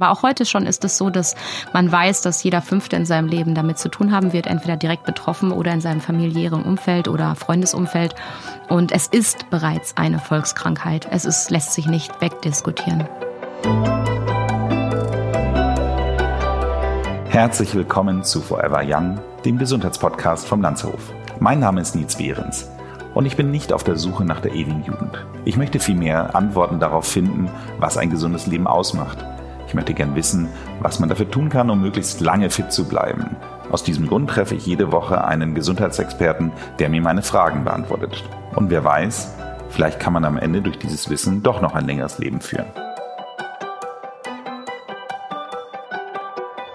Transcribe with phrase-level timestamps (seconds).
[0.00, 1.36] Aber auch heute schon ist es so, dass
[1.74, 5.04] man weiß, dass jeder Fünfte in seinem Leben damit zu tun haben wird, entweder direkt
[5.04, 8.14] betroffen oder in seinem familiären Umfeld oder Freundesumfeld.
[8.70, 11.06] Und es ist bereits eine Volkskrankheit.
[11.10, 13.06] Es ist, lässt sich nicht wegdiskutieren.
[17.28, 21.12] Herzlich willkommen zu Forever Young, dem Gesundheitspodcast vom Lanzerhof.
[21.40, 22.70] Mein Name ist Nils Behrens
[23.12, 25.26] und ich bin nicht auf der Suche nach der ewigen Jugend.
[25.44, 29.18] Ich möchte vielmehr Antworten darauf finden, was ein gesundes Leben ausmacht
[29.70, 30.48] ich möchte gern wissen,
[30.80, 33.36] was man dafür tun kann, um möglichst lange fit zu bleiben.
[33.70, 38.24] Aus diesem Grund treffe ich jede Woche einen Gesundheitsexperten, der mir meine Fragen beantwortet.
[38.56, 39.32] Und wer weiß,
[39.68, 42.66] vielleicht kann man am Ende durch dieses Wissen doch noch ein längeres Leben führen.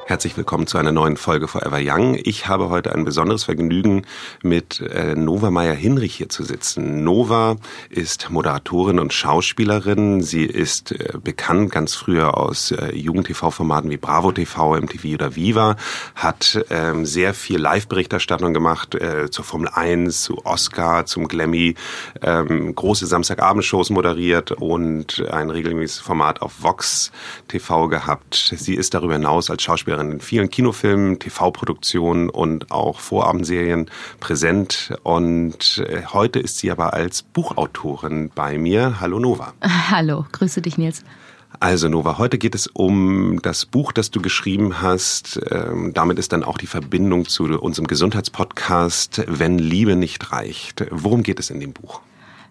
[0.08, 2.16] Herzlich willkommen zu einer neuen Folge Forever Young.
[2.24, 4.06] Ich habe heute ein besonderes Vergnügen,
[4.44, 7.04] mit äh, Nova Meyer-Hinrich hier zu sitzen.
[7.04, 7.56] Nova
[7.90, 10.22] ist Moderatorin und Schauspielerin.
[10.22, 15.76] Sie ist äh, bekannt ganz früher aus äh, Jugend-TV-Formaten wie Bravo TV, MTV oder Viva,
[16.14, 18.96] hat ähm, sehr viel Live-Berichterstattung gemacht
[19.32, 21.74] zur Formel 1, zu Oscar, zum Glammy,
[22.22, 27.12] ähm, große Samstagabendshows moderiert und ein regelmäßiges Format auf Vox
[27.48, 28.54] TV gehabt.
[28.56, 34.94] Sie ist darüber hinaus als Schauspielerin Schauspielerin in vielen Kinofilmen, TV-Produktionen und auch Vorabendserien präsent.
[35.04, 39.00] Und äh, heute ist sie aber als Buchautorin bei mir.
[39.00, 39.54] Hallo Nova.
[39.90, 41.04] Hallo, grüße dich Nils.
[41.62, 45.40] Also Nova, heute geht es um das Buch, das du geschrieben hast.
[45.50, 50.86] Ähm, damit ist dann auch die Verbindung zu unserem Gesundheitspodcast Wenn Liebe nicht reicht.
[50.92, 52.02] Worum geht es in dem Buch?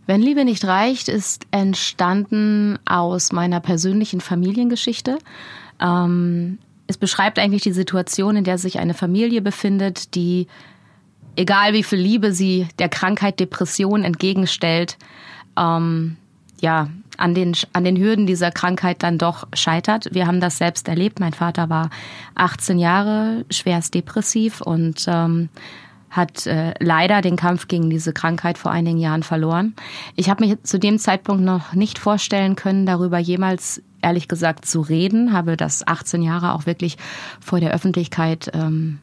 [0.07, 5.19] Wenn Liebe nicht reicht, ist entstanden aus meiner persönlichen Familiengeschichte.
[5.81, 10.47] Ähm, es beschreibt eigentlich die Situation, in der sich eine Familie befindet, die,
[11.37, 14.99] egal wie viel Liebe sie der Krankheit Depression entgegenstellt,
[15.57, 16.17] ähm,
[16.61, 20.09] ja, an den, an den Hürden dieser Krankheit dann doch scheitert.
[20.13, 21.21] Wir haben das selbst erlebt.
[21.21, 21.91] Mein Vater war
[22.35, 25.49] 18 Jahre schwerst depressiv und ähm,
[26.11, 29.75] hat äh, leider den Kampf gegen diese Krankheit vor einigen Jahren verloren.
[30.17, 34.81] Ich habe mich zu dem Zeitpunkt noch nicht vorstellen können, darüber jemals ehrlich gesagt zu
[34.81, 36.97] reden, habe das 18 Jahre auch wirklich
[37.41, 38.99] vor der Öffentlichkeit ähm,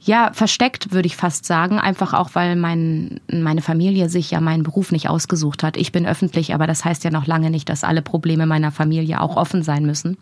[0.00, 1.78] ja, versteckt, würde ich fast sagen.
[1.78, 5.78] Einfach auch, weil mein, meine Familie sich ja meinen Beruf nicht ausgesucht hat.
[5.78, 9.22] Ich bin öffentlich, aber das heißt ja noch lange nicht, dass alle Probleme meiner Familie
[9.22, 10.18] auch offen sein müssen.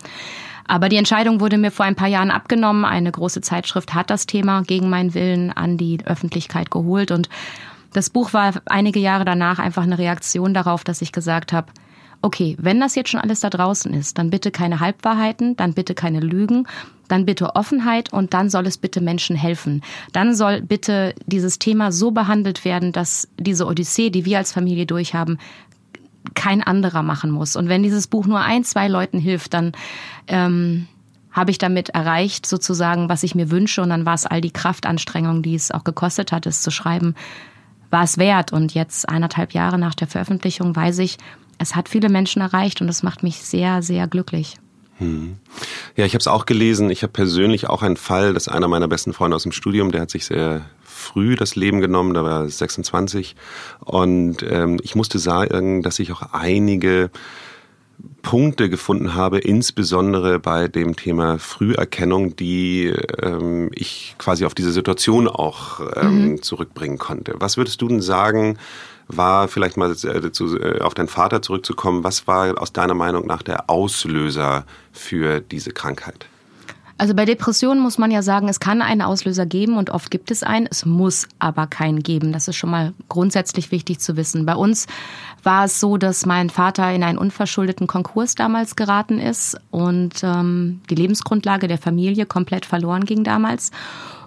[0.69, 2.85] Aber die Entscheidung wurde mir vor ein paar Jahren abgenommen.
[2.85, 7.11] Eine große Zeitschrift hat das Thema gegen meinen Willen an die Öffentlichkeit geholt.
[7.11, 7.29] Und
[7.93, 11.73] das Buch war einige Jahre danach einfach eine Reaktion darauf, dass ich gesagt habe,
[12.23, 15.95] okay, wenn das jetzt schon alles da draußen ist, dann bitte keine Halbwahrheiten, dann bitte
[15.95, 16.67] keine Lügen,
[17.09, 19.83] dann bitte Offenheit und dann soll es bitte Menschen helfen.
[20.13, 24.87] Dann soll bitte dieses Thema so behandelt werden, dass diese Odyssee, die wir als Familie
[24.87, 25.39] durchhaben,
[26.35, 27.57] kein anderer machen muss.
[27.57, 29.73] Und wenn dieses Buch nur ein, zwei Leuten hilft, dann
[30.29, 30.87] ähm,
[31.33, 33.83] habe ich damit erreicht, sozusagen, was ich mir wünsche.
[33.83, 37.15] Und dann war es all die Kraftanstrengung, die es auch gekostet hat, es zu schreiben,
[37.91, 38.53] war es wert.
[38.53, 41.19] Und jetzt, eineinhalb Jahre nach der Veröffentlichung, weiß ich,
[41.59, 44.57] es hat viele Menschen erreicht und es macht mich sehr, sehr glücklich.
[44.99, 45.37] Hm.
[45.97, 46.91] Ja, ich habe es auch gelesen.
[46.91, 50.03] Ich habe persönlich auch einen Fall, dass einer meiner besten Freunde aus dem Studium, der
[50.03, 53.35] hat sich sehr früh das Leben genommen, da war er 26.
[53.81, 57.11] Und ähm, ich musste sagen, dass ich auch einige
[58.23, 65.29] Punkte gefunden habe, insbesondere bei dem Thema Früherkennung, die ähm, ich quasi auf diese Situation
[65.29, 66.43] auch ähm, mhm.
[66.43, 67.35] zurückbringen konnte.
[67.39, 68.59] Was würdest du denn sagen,
[69.17, 73.27] war vielleicht mal äh, zu, äh, auf deinen Vater zurückzukommen, was war aus deiner Meinung
[73.27, 76.27] nach der Auslöser für diese Krankheit?
[77.03, 80.31] Also bei Depressionen muss man ja sagen, es kann einen Auslöser geben und oft gibt
[80.31, 80.69] es einen.
[80.71, 82.33] Es muss aber keinen geben.
[82.33, 84.47] Das ist schon mal grundsätzlich wichtig zu wissen.
[84.47, 84.87] Bei uns
[85.43, 90.81] war es so, dass mein Vater in einen unverschuldeten Konkurs damals geraten ist und ähm,
[90.91, 93.73] die Lebensgrundlage der Familie komplett verloren ging damals.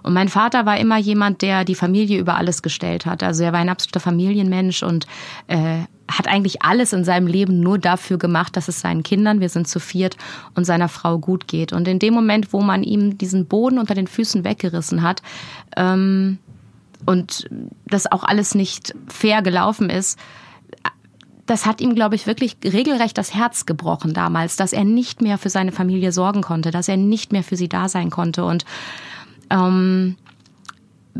[0.06, 3.24] Und mein Vater war immer jemand, der die Familie über alles gestellt hat.
[3.24, 5.04] Also er war ein absoluter Familienmensch und
[5.48, 9.48] äh, hat eigentlich alles in seinem Leben nur dafür gemacht, dass es seinen Kindern, wir
[9.48, 10.16] sind zu viert,
[10.54, 11.72] und seiner Frau gut geht.
[11.72, 15.22] Und in dem Moment, wo man ihm diesen Boden unter den Füßen weggerissen hat
[15.76, 16.38] ähm,
[17.04, 17.48] und
[17.86, 20.20] das auch alles nicht fair gelaufen ist,
[21.46, 25.36] das hat ihm, glaube ich, wirklich regelrecht das Herz gebrochen damals, dass er nicht mehr
[25.36, 28.44] für seine Familie sorgen konnte, dass er nicht mehr für sie da sein konnte.
[28.44, 28.64] Und
[29.50, 30.16] ähm,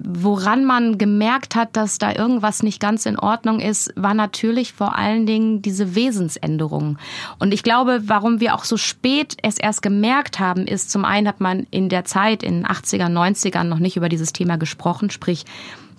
[0.05, 4.97] woran man gemerkt hat, dass da irgendwas nicht ganz in Ordnung ist, war natürlich vor
[4.97, 6.99] allen Dingen diese Wesensänderung.
[7.39, 11.29] Und ich glaube, warum wir auch so spät es erst gemerkt haben, ist zum einen
[11.29, 15.11] hat man in der Zeit, in den 80er, 90ern noch nicht über dieses Thema gesprochen,
[15.11, 15.45] sprich,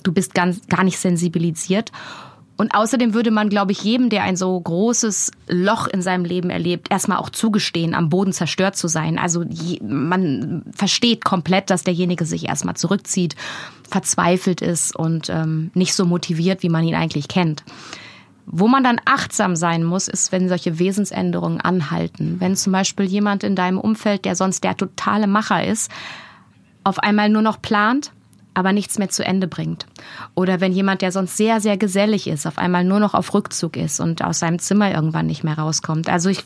[0.03, 1.91] du bist ganz, gar nicht sensibilisiert.
[2.57, 6.49] Und außerdem würde man, glaube ich, jedem, der ein so großes Loch in seinem Leben
[6.49, 9.19] erlebt, erstmal auch zugestehen, am Boden zerstört zu sein.
[9.19, 9.45] Also
[9.81, 13.35] man versteht komplett, dass derjenige sich erstmal zurückzieht,
[13.87, 17.63] verzweifelt ist und ähm, nicht so motiviert, wie man ihn eigentlich kennt.
[18.47, 22.37] Wo man dann achtsam sein muss, ist, wenn solche Wesensänderungen anhalten.
[22.39, 25.91] Wenn zum Beispiel jemand in deinem Umfeld, der sonst der totale Macher ist,
[26.83, 28.13] auf einmal nur noch plant
[28.57, 29.85] aber nichts mehr zu Ende bringt.
[30.33, 33.77] Oder wenn jemand, der sonst sehr, sehr gesellig ist, auf einmal nur noch auf Rückzug
[33.77, 36.09] ist und aus seinem Zimmer irgendwann nicht mehr rauskommt.
[36.09, 36.43] Also ich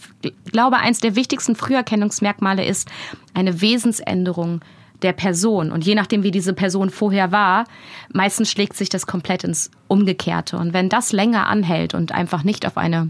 [0.51, 2.89] glaube, eins der wichtigsten Früherkennungsmerkmale ist
[3.33, 4.59] eine Wesensänderung
[5.03, 5.71] der Person.
[5.71, 7.63] Und je nachdem, wie diese Person vorher war,
[8.11, 10.57] meistens schlägt sich das komplett ins Umgekehrte.
[10.57, 13.09] Und wenn das länger anhält und einfach nicht auf eine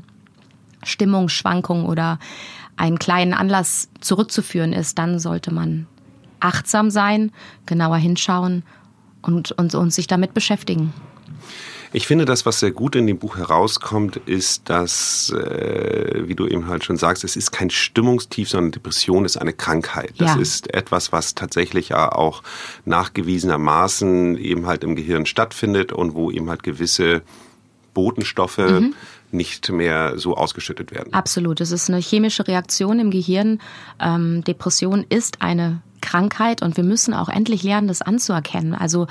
[0.84, 2.20] Stimmungsschwankung oder
[2.78, 5.88] einen kleinen Anlass zurückzuführen ist, dann sollte man
[6.40, 7.32] achtsam sein,
[7.66, 8.62] genauer hinschauen
[9.22, 10.94] und, und, und sich damit beschäftigen.
[11.94, 16.48] Ich finde, das, was sehr gut in dem Buch herauskommt, ist, dass, äh, wie du
[16.48, 20.14] eben halt schon sagst, es ist kein Stimmungstief, sondern Depression ist eine Krankheit.
[20.18, 20.42] Das ja.
[20.42, 22.44] ist etwas, was tatsächlich ja auch
[22.86, 27.24] nachgewiesenermaßen eben halt im Gehirn stattfindet und wo eben halt gewisse
[27.94, 28.96] Botenstoffe mhm
[29.34, 31.14] nicht mehr so ausgeschüttet werden.
[31.14, 31.62] Absolut.
[31.62, 33.60] Es ist eine chemische Reaktion im Gehirn.
[34.00, 38.74] Ähm, Depression ist eine Krankheit und wir müssen auch endlich lernen, das anzuerkennen.
[38.74, 39.08] Also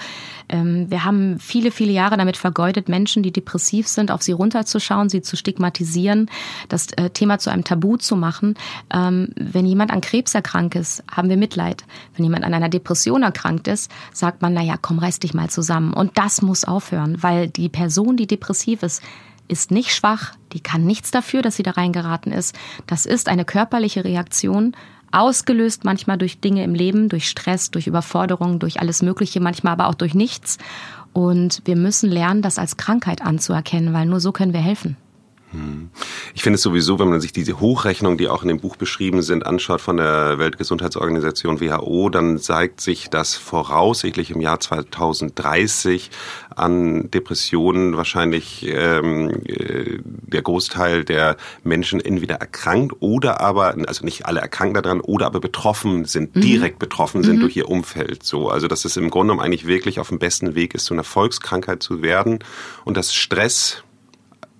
[0.48, 5.08] ähm, wir haben viele, viele Jahre damit vergeudet, Menschen, die depressiv sind, auf sie runterzuschauen,
[5.08, 6.30] sie zu stigmatisieren,
[6.68, 8.54] das äh, Thema zu einem Tabu zu machen.
[8.92, 11.84] Ähm, wenn jemand an Krebs erkrankt ist, haben wir Mitleid.
[12.14, 15.50] Wenn jemand an einer Depression erkrankt ist, sagt man, na ja, komm, reiß dich mal
[15.50, 15.92] zusammen.
[15.92, 19.02] Und das muss aufhören, weil die Person, die depressiv ist,
[19.50, 22.56] ist nicht schwach, die kann nichts dafür, dass sie da reingeraten ist.
[22.86, 24.76] Das ist eine körperliche Reaktion,
[25.12, 29.88] ausgelöst manchmal durch Dinge im Leben, durch Stress, durch Überforderung, durch alles Mögliche, manchmal aber
[29.88, 30.58] auch durch nichts.
[31.12, 34.96] Und wir müssen lernen, das als Krankheit anzuerkennen, weil nur so können wir helfen.
[35.52, 35.90] Hm.
[36.34, 39.22] Ich finde es sowieso, wenn man sich diese Hochrechnungen, die auch in dem Buch beschrieben
[39.22, 46.10] sind, anschaut von der Weltgesundheitsorganisation WHO, dann zeigt sich, dass voraussichtlich im Jahr 2030
[46.54, 54.26] an Depressionen wahrscheinlich ähm, äh, der Großteil der Menschen entweder erkrankt oder aber, also nicht
[54.26, 56.42] alle erkrankt daran, oder aber betroffen sind, mhm.
[56.42, 57.40] direkt betroffen sind mhm.
[57.40, 58.22] durch ihr Umfeld.
[58.22, 60.94] So, also dass es im Grunde genommen eigentlich wirklich auf dem besten Weg ist, zu
[60.94, 62.38] einer Volkskrankheit zu werden
[62.84, 63.82] und dass Stress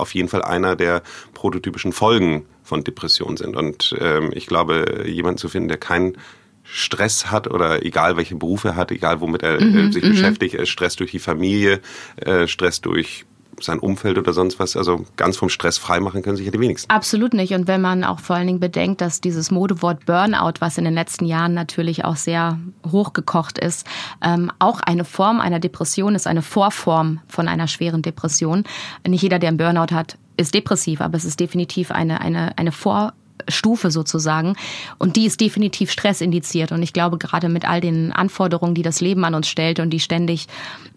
[0.01, 1.03] auf jeden Fall einer der
[1.35, 3.57] prototypischen Folgen von Depressionen sind.
[3.57, 6.17] Und ähm, ich glaube, jemanden zu finden, der keinen
[6.63, 10.11] Stress hat oder egal welche Berufe er hat, egal womit er mhm, äh, sich mhm.
[10.11, 11.81] beschäftigt, äh, Stress durch die Familie,
[12.17, 13.25] äh, Stress durch
[13.65, 16.91] sein Umfeld oder sonst was, also ganz vom Stress freimachen können sich ja die wenigsten.
[16.91, 17.55] Absolut nicht.
[17.55, 20.95] Und wenn man auch vor allen Dingen bedenkt, dass dieses Modewort Burnout, was in den
[20.95, 22.59] letzten Jahren natürlich auch sehr
[22.91, 23.87] hochgekocht ist,
[24.23, 28.65] ähm, auch eine Form einer Depression ist, eine Vorform von einer schweren Depression.
[29.07, 32.73] Nicht jeder, der einen Burnout hat, ist depressiv, aber es ist definitiv eine, eine, eine
[32.73, 33.13] Vor
[33.49, 34.57] Stufe sozusagen.
[34.99, 36.73] Und die ist definitiv stressindiziert.
[36.73, 39.91] Und ich glaube, gerade mit all den Anforderungen, die das Leben an uns stellt und
[39.91, 40.47] die ständig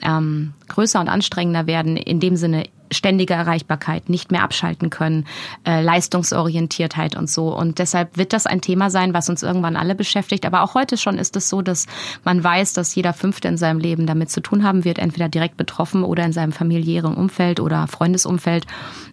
[0.02, 5.26] ähm, größer und anstrengender werden, in dem Sinne ständige Erreichbarkeit, nicht mehr abschalten können,
[5.66, 7.56] äh, Leistungsorientiertheit und so.
[7.56, 10.46] Und deshalb wird das ein Thema sein, was uns irgendwann alle beschäftigt.
[10.46, 11.88] Aber auch heute schon ist es so, dass
[12.24, 15.58] man weiß, dass jeder Fünfte in seinem Leben damit zu tun haben wird, entweder direkt
[15.58, 18.66] betroffen oder in seinem familiären Umfeld oder Freundesumfeld.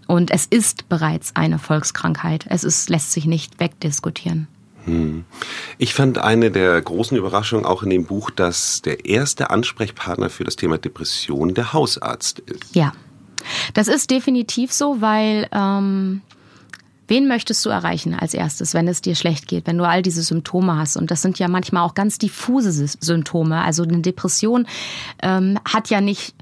[0.06, 2.46] Und es ist bereits eine Volkskrankheit.
[2.48, 4.48] Es ist, lässt sich nicht wegdiskutieren.
[4.84, 5.24] Hm.
[5.78, 10.44] Ich fand eine der großen Überraschungen auch in dem Buch, dass der erste Ansprechpartner für
[10.44, 12.74] das Thema Depression der Hausarzt ist.
[12.74, 12.92] Ja.
[13.74, 16.22] Das ist definitiv so, weil ähm,
[17.08, 20.22] wen möchtest du erreichen als erstes, wenn es dir schlecht geht, wenn du all diese
[20.22, 20.96] Symptome hast?
[20.96, 23.60] Und das sind ja manchmal auch ganz diffuse Symptome.
[23.60, 24.66] Also eine Depression
[25.22, 26.34] ähm, hat ja nicht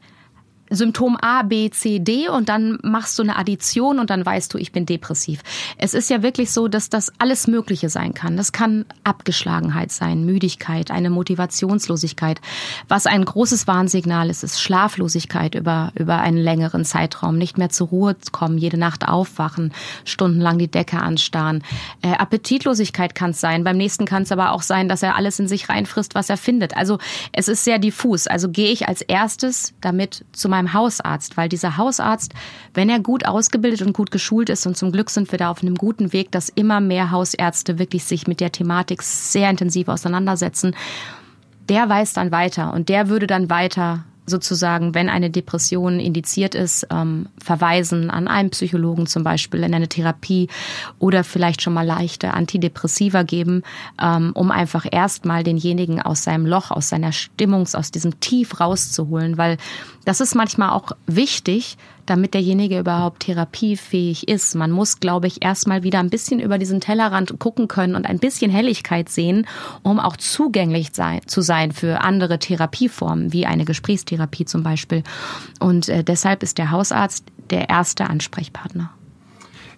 [0.70, 4.58] Symptom A, B, C, D und dann machst du eine Addition und dann weißt du,
[4.58, 5.42] ich bin depressiv.
[5.76, 8.37] Es ist ja wirklich so, dass das alles Mögliche sein kann.
[8.37, 12.40] Das kann Abgeschlagenheit sein, Müdigkeit, eine Motivationslosigkeit.
[12.88, 17.38] Was ein großes Warnsignal ist, ist Schlaflosigkeit über, über einen längeren Zeitraum.
[17.38, 19.72] Nicht mehr zur Ruhe kommen, jede Nacht aufwachen,
[20.04, 21.62] stundenlang die Decke anstarren.
[22.02, 23.64] Äh, Appetitlosigkeit kann es sein.
[23.64, 26.37] Beim nächsten kann es aber auch sein, dass er alles in sich reinfrisst, was er
[26.37, 26.76] findet.
[26.76, 26.98] Also
[27.32, 28.26] es ist sehr diffus.
[28.26, 32.35] Also gehe ich als erstes damit zu meinem meinem Hausarzt, weil dieser Hausarzt,
[32.75, 35.62] wenn er gut ausgebildet und gut geschult ist, und zum Glück sind wir da auf
[35.62, 40.75] einem guten Weg, dass immer mehr Hausärzte wirklich sich mit der Thematik sehr intensiv auseinandersetzen,
[41.69, 46.87] der weiß dann weiter und der würde dann weiter sozusagen, wenn eine Depression indiziert ist,
[46.90, 50.49] ähm, verweisen an einen Psychologen zum Beispiel in eine Therapie
[50.99, 53.62] oder vielleicht schon mal leichte Antidepressiva geben,
[54.00, 59.38] ähm, um einfach erstmal denjenigen aus seinem Loch, aus seiner Stimmung, aus diesem Tief rauszuholen,
[59.38, 59.56] weil
[60.04, 61.76] das ist manchmal auch wichtig,
[62.09, 64.55] damit derjenige überhaupt therapiefähig ist.
[64.55, 68.19] Man muss, glaube ich, erstmal wieder ein bisschen über diesen Tellerrand gucken können und ein
[68.19, 69.47] bisschen Helligkeit sehen,
[69.83, 75.03] um auch zugänglich sein, zu sein für andere Therapieformen, wie eine Gesprächstherapie zum Beispiel.
[75.61, 78.91] Und äh, deshalb ist der Hausarzt der erste Ansprechpartner.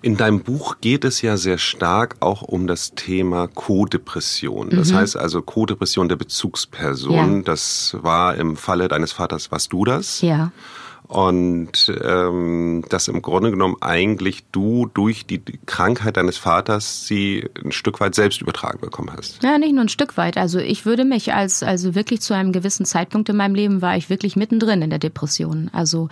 [0.02, 4.70] In deinem Buch geht es ja sehr stark auch um das Thema Co-Depression.
[4.70, 4.96] Das mhm.
[4.96, 7.36] heißt also Co-Depression der Bezugsperson.
[7.36, 7.42] Ja.
[7.42, 10.22] Das war im Falle deines Vaters, warst du das?
[10.22, 10.52] Ja.
[11.10, 17.72] Und ähm, dass im Grunde genommen eigentlich du durch die Krankheit deines Vaters sie ein
[17.72, 19.42] Stück weit selbst übertragen bekommen hast.
[19.42, 20.36] Ja, nicht nur ein Stück weit.
[20.36, 23.96] Also ich würde mich als, also wirklich zu einem gewissen Zeitpunkt in meinem Leben war
[23.96, 25.68] ich wirklich mittendrin in der Depression.
[25.72, 26.08] Also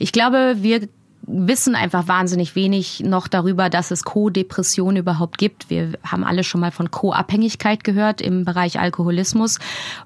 [0.00, 0.88] ich glaube, wir
[1.32, 5.70] wissen einfach wahnsinnig wenig noch darüber, dass es Co-Depression überhaupt gibt.
[5.70, 9.58] Wir haben alle schon mal von Co-Abhängigkeit gehört im Bereich Alkoholismus,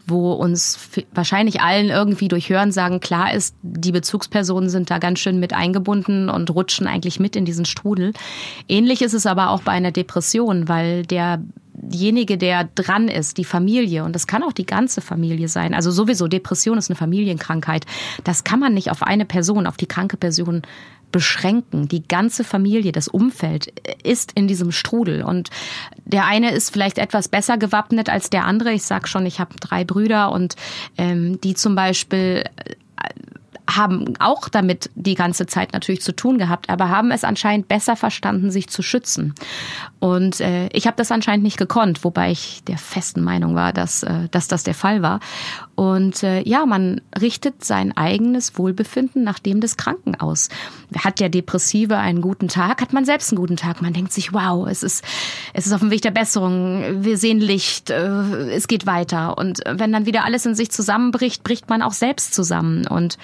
[0.07, 0.79] wo uns
[1.15, 6.29] wahrscheinlich allen irgendwie durch Hörensagen klar ist, die Bezugspersonen sind da ganz schön mit eingebunden
[6.29, 8.13] und rutschen eigentlich mit in diesen Strudel.
[8.69, 11.41] Ähnlich ist es aber auch bei einer Depression, weil der
[11.75, 15.75] derjenige, der dran ist, die Familie, und das kann auch die ganze Familie sein.
[15.75, 17.85] Also sowieso, Depression ist eine Familienkrankheit.
[18.23, 20.63] Das kann man nicht auf eine Person, auf die kranke Person
[21.15, 21.87] beschränken.
[21.87, 25.23] Die ganze Familie, das Umfeld ist in diesem Strudel.
[25.23, 25.49] Und
[26.05, 28.73] der eine ist vielleicht etwas besser gewappnet als der andere.
[28.73, 30.57] Ich sag schon, ich habe drei Brüder und
[30.99, 32.43] ähm, die zum Beispiel
[33.71, 37.97] haben auch damit die ganze Zeit natürlich zu tun gehabt, aber haben es anscheinend besser
[37.97, 39.35] verstanden, sich zu schützen.
[40.01, 44.03] Und äh, ich habe das anscheinend nicht gekonnt, wobei ich der festen Meinung war, dass,
[44.03, 45.21] äh, dass das der Fall war.
[45.77, 50.49] Und äh, ja, man richtet sein eigenes Wohlbefinden nach dem des Kranken aus.
[50.97, 53.83] Hat der Depressive einen guten Tag, hat man selbst einen guten Tag.
[53.83, 55.05] Man denkt sich, wow, es ist,
[55.53, 59.37] es ist auf dem Weg der Besserung, wir sehen Licht, äh, es geht weiter.
[59.37, 62.87] Und wenn dann wieder alles in sich zusammenbricht, bricht man auch selbst zusammen.
[62.87, 63.19] Und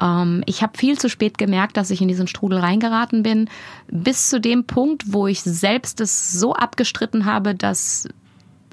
[0.00, 3.48] ähm, ich habe viel zu spät gemerkt, dass ich in diesen Strudel reingeraten bin,
[3.90, 8.08] bis zu dem Punkt, wo ich selbst es so abgestritten habe, dass,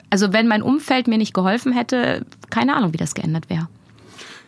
[0.09, 3.67] also wenn mein Umfeld mir nicht geholfen hätte, keine Ahnung, wie das geändert wäre.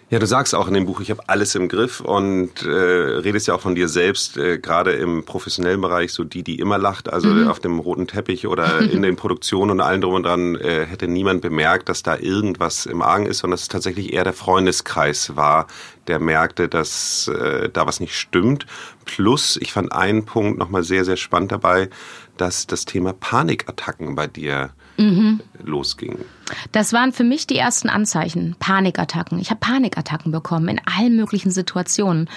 [0.10, 3.48] Ja, du sagst auch in dem Buch, ich habe alles im Griff und äh, redest
[3.48, 7.12] ja auch von dir selbst, äh, gerade im professionellen Bereich, so die, die immer lacht,
[7.12, 7.50] also mhm.
[7.50, 11.10] auf dem roten Teppich oder in den Produktionen und allen drum und dran, äh, hätte
[11.10, 15.36] niemand bemerkt, dass da irgendwas im Argen ist, sondern dass es tatsächlich eher der Freundeskreis
[15.36, 15.68] war,
[16.08, 18.66] der merkte, dass äh, da was nicht stimmt.
[19.04, 21.90] Plus, ich fand einen Punkt nochmal sehr, sehr spannend dabei,
[22.38, 25.42] dass das Thema Panikattacken bei dir mhm.
[25.64, 26.18] losging.
[26.72, 29.40] Das waren für mich die ersten Anzeichen, Panikattacken.
[29.40, 32.30] Ich habe Panikattacken bekommen in allen möglichen Situationen.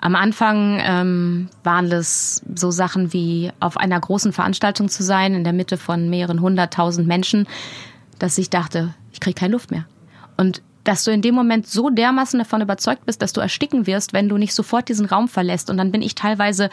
[0.00, 5.44] Am Anfang ähm, waren das so Sachen wie auf einer großen Veranstaltung zu sein, in
[5.44, 7.46] der Mitte von mehreren hunderttausend Menschen,
[8.18, 9.84] dass ich dachte, ich kriege keine Luft mehr.
[10.36, 14.14] Und dass du in dem Moment so dermaßen davon überzeugt bist, dass du ersticken wirst,
[14.14, 15.68] wenn du nicht sofort diesen Raum verlässt.
[15.68, 16.70] Und dann bin ich teilweise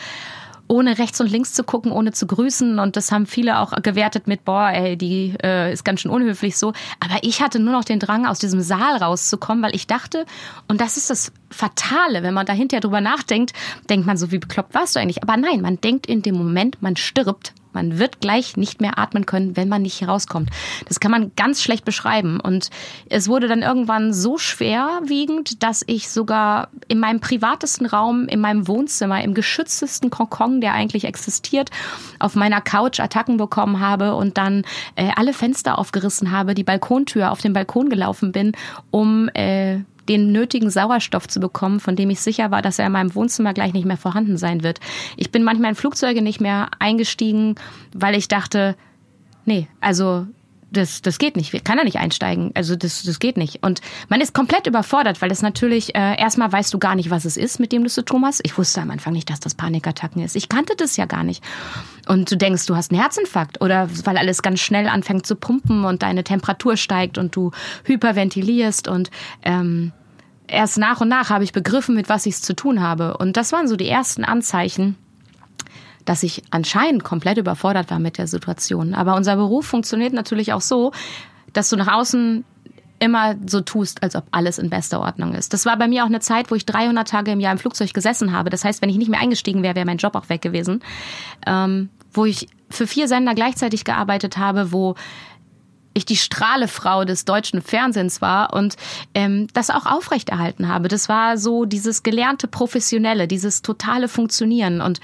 [0.67, 2.79] ohne rechts und links zu gucken, ohne zu grüßen.
[2.79, 6.57] Und das haben viele auch gewertet mit, boah, ey, die äh, ist ganz schön unhöflich
[6.57, 6.73] so.
[6.99, 10.25] Aber ich hatte nur noch den Drang, aus diesem Saal rauszukommen, weil ich dachte,
[10.67, 13.53] und das ist das Fatale, wenn man da hinterher drüber nachdenkt,
[13.89, 15.23] denkt man so, wie bekloppt warst du eigentlich?
[15.23, 19.25] Aber nein, man denkt in dem Moment, man stirbt, man wird gleich nicht mehr atmen
[19.25, 20.49] können, wenn man nicht herauskommt.
[20.87, 22.39] Das kann man ganz schlecht beschreiben.
[22.39, 22.69] Und
[23.09, 28.67] es wurde dann irgendwann so schwerwiegend, dass ich sogar in meinem privatesten Raum, in meinem
[28.67, 31.69] Wohnzimmer, im geschütztesten Kokon, der eigentlich existiert,
[32.19, 34.63] auf meiner Couch Attacken bekommen habe und dann
[34.95, 38.53] äh, alle Fenster aufgerissen habe, die Balkontür auf den Balkon gelaufen bin,
[38.89, 39.79] um äh,
[40.09, 43.53] den nötigen Sauerstoff zu bekommen, von dem ich sicher war, dass er in meinem Wohnzimmer
[43.53, 44.79] gleich nicht mehr vorhanden sein wird.
[45.17, 47.55] Ich bin manchmal in Flugzeuge nicht mehr eingestiegen,
[47.93, 48.75] weil ich dachte,
[49.45, 50.27] nee, also
[50.75, 51.63] das, das geht nicht.
[51.63, 52.51] Kann er nicht einsteigen.
[52.53, 53.63] Also das, das geht nicht.
[53.63, 57.25] Und man ist komplett überfordert, weil es natürlich, äh, erstmal weißt du gar nicht, was
[57.25, 58.41] es ist, mit dem du zu tun hast.
[58.43, 60.35] Ich wusste am Anfang nicht, dass das Panikattacken ist.
[60.35, 61.43] Ich kannte das ja gar nicht.
[62.07, 65.85] Und du denkst, du hast einen Herzinfarkt oder weil alles ganz schnell anfängt zu pumpen
[65.85, 67.51] und deine Temperatur steigt und du
[67.83, 69.09] hyperventilierst und
[69.43, 69.91] ähm,
[70.47, 73.17] erst nach und nach habe ich begriffen, mit was ich es zu tun habe.
[73.17, 74.97] Und das waren so die ersten Anzeichen,
[76.05, 78.93] dass ich anscheinend komplett überfordert war mit der Situation.
[78.93, 80.91] Aber unser Beruf funktioniert natürlich auch so,
[81.53, 82.45] dass du nach außen
[82.99, 85.53] immer so tust, als ob alles in bester Ordnung ist.
[85.53, 87.93] Das war bei mir auch eine Zeit, wo ich 300 Tage im Jahr im Flugzeug
[87.93, 88.49] gesessen habe.
[88.49, 90.81] Das heißt, wenn ich nicht mehr eingestiegen wäre, wäre mein Job auch weg gewesen.
[91.45, 94.95] Ähm, wo ich für vier Sender gleichzeitig gearbeitet habe, wo
[95.95, 98.75] ich die Strahlefrau des deutschen Fernsehens war und
[99.15, 100.89] ähm, das auch aufrechterhalten habe.
[100.89, 104.81] Das war so dieses gelernte Professionelle, dieses totale Funktionieren.
[104.81, 104.99] Und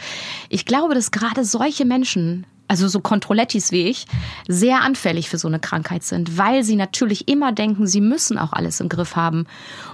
[0.50, 4.06] ich glaube, dass gerade solche Menschen also so Kontrollettis wie ich,
[4.48, 8.54] sehr anfällig für so eine Krankheit sind, weil sie natürlich immer denken, sie müssen auch
[8.54, 9.46] alles im Griff haben.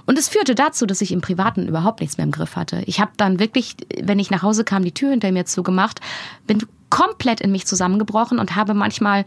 [0.06, 2.84] Und es führte dazu, dass ich im Privaten überhaupt nichts mehr im Griff hatte.
[2.86, 6.00] Ich habe dann wirklich, wenn ich nach Hause kam, die Tür hinter mir zugemacht,
[6.46, 9.24] bin komplett in mich zusammengebrochen und habe manchmal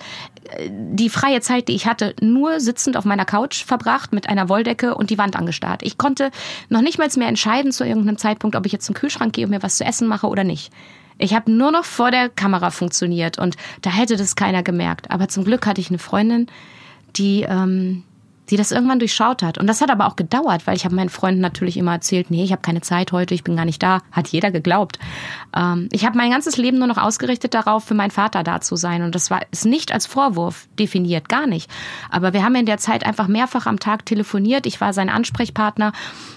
[0.57, 4.49] äh, die freie Zeit, die ich hatte, nur sitzend auf meiner Couch verbracht mit einer
[4.49, 5.83] Wolldecke und die Wand angestarrt.
[5.83, 6.31] Ich konnte
[6.69, 9.51] noch nicht mal mehr entscheiden zu irgendeinem Zeitpunkt, ob ich jetzt zum Kühlschrank gehe und
[9.51, 10.71] mir was zu essen mache oder nicht.
[11.17, 15.11] Ich habe nur noch vor der Kamera funktioniert und da hätte das keiner gemerkt.
[15.11, 16.47] Aber zum Glück hatte ich eine Freundin,
[17.15, 18.03] die ähm,
[18.51, 19.57] die das irgendwann durchschaut hat.
[19.57, 22.43] Und das hat aber auch gedauert, weil ich habe meinen Freunden natürlich immer erzählt, nee,
[22.43, 23.99] ich habe keine Zeit heute, ich bin gar nicht da.
[24.11, 24.99] Hat jeder geglaubt.
[25.55, 28.75] Ähm, ich habe mein ganzes Leben nur noch ausgerichtet darauf, für meinen Vater da zu
[28.75, 29.03] sein.
[29.03, 31.71] Und das war ist nicht als Vorwurf definiert, gar nicht.
[32.09, 34.65] Aber wir haben in der Zeit einfach mehrfach am Tag telefoniert.
[34.65, 35.93] Ich war sein Ansprechpartner.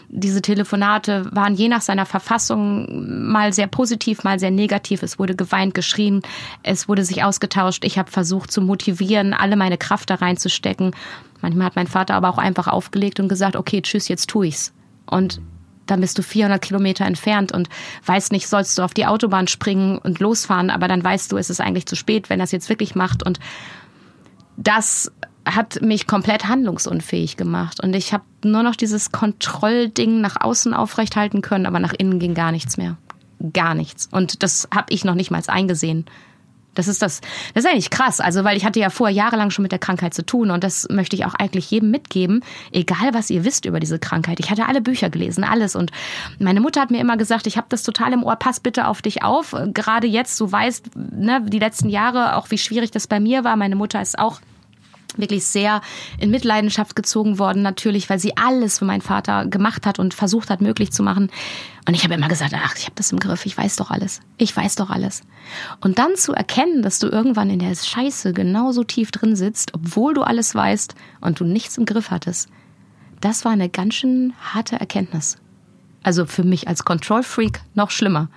[0.08, 5.02] Diese Telefonate waren je nach seiner Verfassung mal sehr positiv, mal sehr negativ.
[5.02, 6.22] Es wurde geweint, geschrien,
[6.62, 7.84] es wurde sich ausgetauscht.
[7.84, 10.92] Ich habe versucht zu motivieren, alle meine Kraft da reinzustecken.
[11.44, 14.72] Manchmal hat mein Vater aber auch einfach aufgelegt und gesagt, okay, tschüss, jetzt tu ich's.
[15.04, 15.42] Und
[15.84, 17.68] dann bist du 400 Kilometer entfernt und
[18.06, 21.50] weißt nicht, sollst du auf die Autobahn springen und losfahren, aber dann weißt du, es
[21.50, 23.22] ist eigentlich zu spät, wenn er es jetzt wirklich macht.
[23.22, 23.40] Und
[24.56, 25.12] das
[25.44, 27.78] hat mich komplett handlungsunfähig gemacht.
[27.82, 32.32] Und ich habe nur noch dieses Kontrollding nach außen aufrechthalten können, aber nach innen ging
[32.32, 32.96] gar nichts mehr.
[33.52, 34.08] Gar nichts.
[34.10, 36.06] Und das habe ich noch nicht mal eingesehen.
[36.74, 37.20] Das ist das,
[37.54, 38.20] das ist eigentlich krass.
[38.20, 40.86] Also, weil ich hatte ja vorher jahrelang schon mit der Krankheit zu tun und das
[40.90, 44.40] möchte ich auch eigentlich jedem mitgeben, egal was ihr wisst über diese Krankheit.
[44.40, 45.90] Ich hatte alle Bücher gelesen, alles und
[46.38, 49.02] meine Mutter hat mir immer gesagt, ich habe das total im Ohr, pass bitte auf
[49.02, 49.54] dich auf.
[49.72, 53.56] Gerade jetzt, du weißt, ne, die letzten Jahre, auch wie schwierig das bei mir war.
[53.56, 54.40] Meine Mutter ist auch
[55.18, 55.80] wirklich sehr
[56.18, 60.50] in Mitleidenschaft gezogen worden, natürlich, weil sie alles für meinen Vater gemacht hat und versucht
[60.50, 61.30] hat, möglich zu machen.
[61.86, 64.20] Und ich habe immer gesagt, ach, ich habe das im Griff, ich weiß doch alles.
[64.38, 65.22] Ich weiß doch alles.
[65.80, 70.14] Und dann zu erkennen, dass du irgendwann in der Scheiße genauso tief drin sitzt, obwohl
[70.14, 72.48] du alles weißt und du nichts im Griff hattest,
[73.20, 75.36] das war eine ganz schön harte Erkenntnis.
[76.02, 78.28] Also für mich als Control Freak noch schlimmer.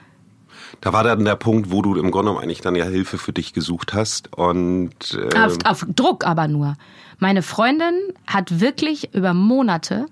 [0.82, 3.54] Da war dann der Punkt, wo du im Grunde eigentlich dann ja Hilfe für dich
[3.54, 6.76] gesucht hast und äh auf, auf Druck aber nur.
[7.20, 7.96] Meine Freundin
[8.28, 10.06] hat wirklich über Monate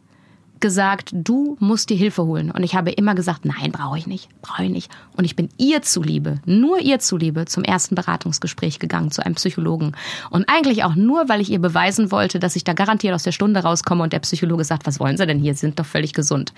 [0.60, 2.50] gesagt, du musst dir Hilfe holen.
[2.50, 4.92] Und ich habe immer gesagt, nein, brauche ich nicht, brauche ich nicht.
[5.16, 9.92] Und ich bin ihr zuliebe, nur ihr zuliebe, zum ersten Beratungsgespräch gegangen, zu einem Psychologen.
[10.30, 13.32] Und eigentlich auch nur, weil ich ihr beweisen wollte, dass ich da garantiert aus der
[13.32, 16.14] Stunde rauskomme und der Psychologe sagt, was wollen Sie denn hier, Sie sind doch völlig
[16.14, 16.54] gesund.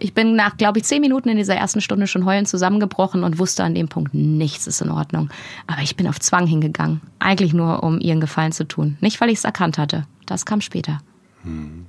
[0.00, 3.38] Ich bin nach, glaube ich, zehn Minuten in dieser ersten Stunde schon heulend zusammengebrochen und
[3.38, 5.28] wusste an dem Punkt, nichts ist in Ordnung.
[5.66, 7.00] Aber ich bin auf Zwang hingegangen.
[7.18, 8.96] Eigentlich nur, um ihren Gefallen zu tun.
[9.00, 10.06] Nicht, weil ich es erkannt hatte.
[10.24, 11.00] Das kam später.
[11.42, 11.86] Hm.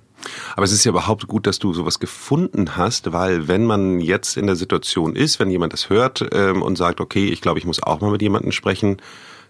[0.56, 4.38] Aber es ist ja überhaupt gut, dass du sowas gefunden hast, weil wenn man jetzt
[4.38, 7.66] in der Situation ist, wenn jemand das hört ähm, und sagt, okay, ich glaube, ich
[7.66, 8.98] muss auch mal mit jemandem sprechen,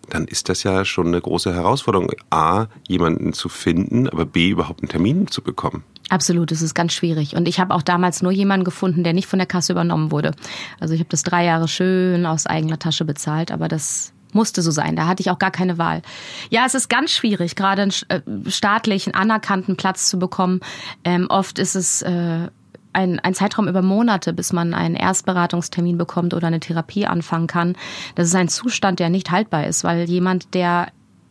[0.09, 4.81] dann ist das ja schon eine große Herausforderung, a, jemanden zu finden, aber b, überhaupt
[4.81, 5.83] einen Termin zu bekommen.
[6.09, 7.35] Absolut, es ist ganz schwierig.
[7.35, 10.31] Und ich habe auch damals nur jemanden gefunden, der nicht von der Kasse übernommen wurde.
[10.79, 14.71] Also ich habe das drei Jahre schön aus eigener Tasche bezahlt, aber das musste so
[14.71, 14.95] sein.
[14.95, 16.01] Da hatte ich auch gar keine Wahl.
[16.49, 20.61] Ja, es ist ganz schwierig, gerade einen äh, staatlichen, anerkannten Platz zu bekommen.
[21.03, 22.47] Ähm, oft ist es äh,
[22.93, 27.75] ein, ein Zeitraum über Monate, bis man einen Erstberatungstermin bekommt oder eine Therapie anfangen kann.
[28.15, 30.87] Das ist ein Zustand, der nicht haltbar ist, weil jemand, der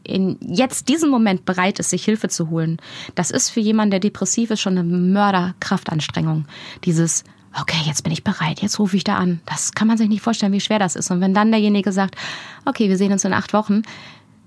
[0.08, 2.78] in jetzt diesem Moment bereit ist, sich Hilfe zu holen,
[3.14, 6.46] das ist für jemanden, der depressiv ist, schon eine Mörderkraftanstrengung.
[6.84, 7.24] Dieses,
[7.58, 9.40] okay, jetzt bin ich bereit, jetzt rufe ich da an.
[9.46, 11.10] Das kann man sich nicht vorstellen, wie schwer das ist.
[11.10, 12.16] Und wenn dann derjenige sagt,
[12.64, 13.82] okay, wir sehen uns in acht Wochen,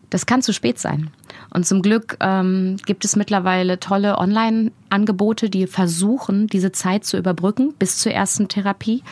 [0.10, 1.10] das kann zu spät sein.
[1.54, 7.74] Und zum Glück ähm, gibt es mittlerweile tolle Online-Angebote, die versuchen, diese Zeit zu überbrücken
[7.80, 9.04] bis zur ersten Therapie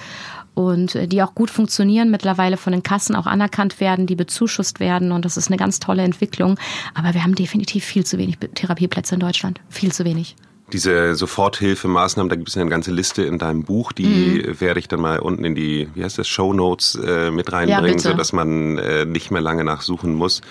[0.59, 4.79] und äh, die auch gut funktionieren, mittlerweile von den Kassen auch anerkannt werden, die bezuschusst
[4.79, 6.59] werden und das ist eine ganz tolle Entwicklung.
[6.93, 9.61] Aber wir haben definitiv viel zu wenig Therapieplätze in Deutschland.
[9.69, 10.35] Viel zu wenig
[10.71, 14.61] diese Soforthilfemaßnahmen, da gibt es eine ganze Liste in deinem Buch, die mhm.
[14.61, 17.97] werde ich dann mal unten in die, wie heißt das, Show Notes äh, mit reinbringen,
[17.97, 20.41] ja, so dass man äh, nicht mehr lange nachsuchen muss.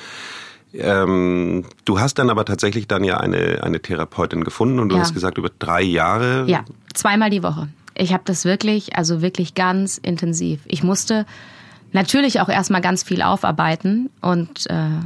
[0.75, 5.03] Ähm, du hast dann aber tatsächlich dann ja eine, eine Therapeutin gefunden und du ja.
[5.03, 6.45] hast gesagt, über drei Jahre.
[6.47, 7.69] Ja, zweimal die Woche.
[7.99, 10.61] Ich habe das wirklich, also wirklich ganz intensiv.
[10.67, 11.27] Ich musste
[11.93, 15.01] natürlich auch erstmal ganz viel aufarbeiten und äh,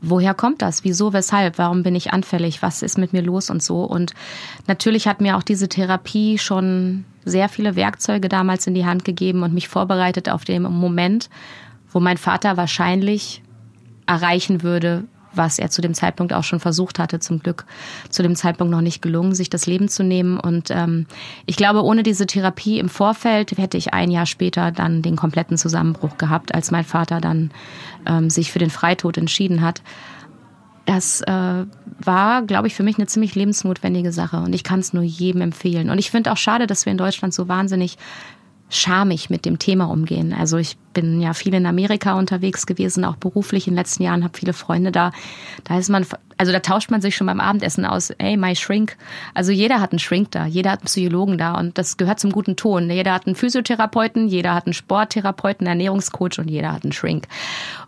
[0.00, 0.82] woher kommt das?
[0.82, 1.58] Wieso, weshalb?
[1.58, 2.62] Warum bin ich anfällig?
[2.62, 3.84] Was ist mit mir los und so?
[3.84, 4.14] Und
[4.66, 9.42] natürlich hat mir auch diese Therapie schon sehr viele Werkzeuge damals in die Hand gegeben
[9.42, 11.28] und mich vorbereitet auf den Moment,
[11.90, 13.42] wo mein Vater wahrscheinlich
[14.06, 17.64] erreichen würde, was er zu dem Zeitpunkt auch schon versucht hatte, zum Glück
[18.08, 20.38] zu dem Zeitpunkt noch nicht gelungen, sich das Leben zu nehmen.
[20.38, 21.06] Und ähm,
[21.46, 25.56] ich glaube, ohne diese Therapie im Vorfeld hätte ich ein Jahr später dann den kompletten
[25.56, 27.50] Zusammenbruch gehabt, als mein Vater dann
[28.06, 29.82] ähm, sich für den Freitod entschieden hat.
[30.86, 31.64] Das äh,
[32.00, 35.40] war, glaube ich, für mich eine ziemlich lebensnotwendige Sache und ich kann es nur jedem
[35.42, 35.90] empfehlen.
[35.90, 37.96] Und ich finde auch schade, dass wir in Deutschland so wahnsinnig
[38.70, 40.32] schamig mit dem Thema umgehen.
[40.32, 44.24] Also ich bin ja viel in Amerika unterwegs gewesen, auch beruflich in den letzten Jahren,
[44.24, 45.12] habe viele Freunde da.
[45.64, 48.96] Da ist man, also da tauscht man sich schon beim Abendessen aus, ey, my shrink.
[49.34, 52.32] Also jeder hat einen Shrink da, jeder hat einen Psychologen da und das gehört zum
[52.32, 52.90] guten Ton.
[52.90, 57.26] Jeder hat einen Physiotherapeuten, jeder hat einen Sporttherapeuten, einen Ernährungscoach und jeder hat einen Shrink.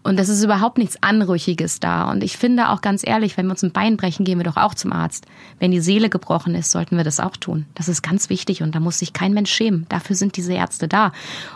[0.02, 2.10] Und das ist überhaupt nichts Anrüchiges da.
[2.10, 4.56] Und ich finde auch ganz ehrlich, wenn wir uns ein Bein brechen, gehen wir doch
[4.56, 5.26] auch zum Arzt.
[5.58, 7.66] Wenn die Seele gebrochen ist, sollten wir das auch tun.
[7.74, 9.86] Das ist ganz wichtig und da muss sich kein Mensch schämen.
[9.88, 11.12] Dafür sind diese Ärzte da.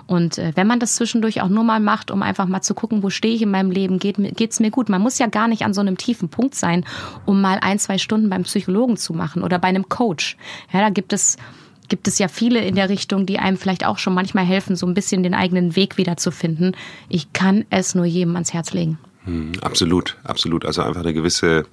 [0.07, 2.75] Und äh, wenn man das zwischendurch zwischendurch auch nur mal macht, um einfach mal zu
[2.75, 4.89] gucken, wo stehe ich in meinem Leben, geht es mir gut.
[4.89, 6.85] Man muss ja gar nicht an so einem tiefen Punkt sein,
[7.25, 10.37] um mal ein, zwei Stunden beim Psychologen zu machen oder bei einem Coach.
[10.73, 11.37] Ja, da gibt es
[11.89, 14.87] gibt es ja viele in der Richtung, die einem vielleicht auch schon manchmal helfen, so
[14.87, 16.75] ein bisschen den eigenen Weg wiederzufinden.
[17.09, 18.99] Ich kann es nur jedem ans Herz legen.
[19.25, 20.65] Hm, absolut, absolut.
[20.65, 21.65] Also einfach eine gewisse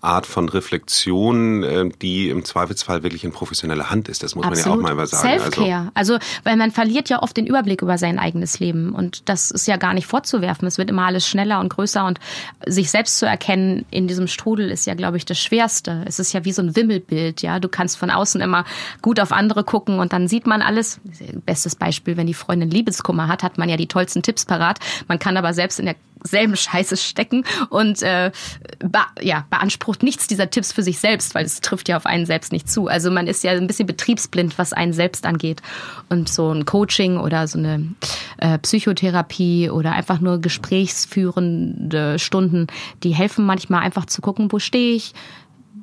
[0.00, 4.22] Art von Reflexion, äh, die im Zweifelsfall wirklich in professioneller Hand ist.
[4.22, 4.82] Das muss Absolut.
[4.82, 5.40] man ja auch mal sagen.
[5.40, 5.90] Self-Care.
[5.94, 9.50] Also, also, weil man verliert ja oft den Überblick über sein eigenes Leben und das
[9.50, 10.68] ist ja gar nicht vorzuwerfen.
[10.68, 12.20] Es wird immer alles schneller und größer und
[12.64, 16.04] sich selbst zu erkennen in diesem Strudel ist ja, glaube ich, das Schwerste.
[16.06, 17.42] Es ist ja wie so ein Wimmelbild.
[17.42, 18.64] Ja, du kannst von außen immer
[19.02, 21.00] gut auf andere gucken und dann sieht man alles.
[21.44, 24.78] Bestes Beispiel, wenn die Freundin Liebeskummer hat, hat man ja die tollsten Tipps parat.
[25.08, 28.30] Man kann aber selbst in der selben Scheiße stecken und äh,
[28.78, 32.26] be ja, beansprucht nichts dieser Tipps für sich selbst, weil es trifft ja auf einen
[32.26, 32.88] selbst nicht zu.
[32.88, 35.62] Also man ist ja ein bisschen betriebsblind, was einen selbst angeht.
[36.08, 37.94] Und so ein Coaching oder so eine
[38.38, 42.66] äh, Psychotherapie oder einfach nur gesprächsführende Stunden,
[43.02, 45.14] die helfen manchmal einfach zu gucken, wo stehe ich,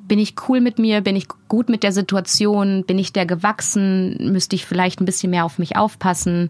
[0.06, 1.00] bin ich cool mit mir?
[1.00, 2.84] Bin ich gut mit der Situation?
[2.84, 4.32] Bin ich der gewachsen?
[4.32, 6.48] Müsste ich vielleicht ein bisschen mehr auf mich aufpassen?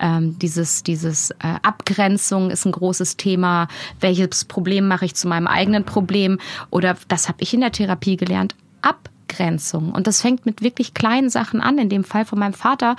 [0.00, 3.68] Ähm, dieses dieses äh, Abgrenzung ist ein großes Thema.
[4.00, 6.38] Welches Problem mache ich zu meinem eigenen Problem?
[6.70, 8.54] Oder das habe ich in der Therapie gelernt.
[8.82, 9.92] Abgrenzung.
[9.92, 11.78] Und das fängt mit wirklich kleinen Sachen an.
[11.78, 12.96] In dem Fall von meinem Vater.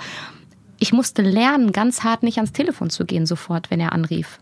[0.78, 4.38] Ich musste lernen, ganz hart nicht ans Telefon zu gehen sofort, wenn er anrief.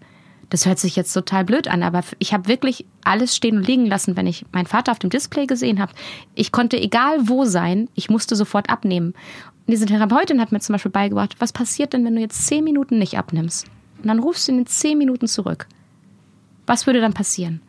[0.49, 3.87] Das hört sich jetzt total blöd an, aber ich habe wirklich alles stehen und liegen
[3.87, 5.93] lassen, wenn ich meinen Vater auf dem Display gesehen habe.
[6.35, 9.09] Ich konnte egal wo sein, ich musste sofort abnehmen.
[9.09, 12.63] Und diese Therapeutin hat mir zum Beispiel beigebracht, was passiert denn, wenn du jetzt zehn
[12.63, 13.67] Minuten nicht abnimmst?
[13.99, 15.67] Und dann rufst du ihn in zehn Minuten zurück.
[16.67, 17.61] Was würde dann passieren?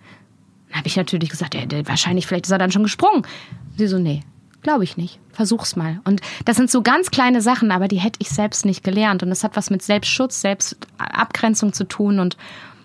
[0.70, 3.24] Dann habe ich natürlich gesagt, ja, wahrscheinlich, vielleicht ist er dann schon gesprungen.
[3.76, 4.22] Sie so, nee,
[4.68, 5.18] Glaube ich nicht.
[5.32, 6.02] Versuch's mal.
[6.04, 9.24] Und das sind so ganz kleine Sachen, aber die hätte ich selbst nicht gelernt.
[9.24, 12.20] Und das hat was mit Selbstschutz, Selbstabgrenzung zu tun.
[12.20, 12.36] Und